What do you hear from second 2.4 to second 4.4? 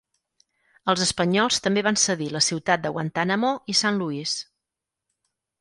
ciutat de Guantánamo i San Luís.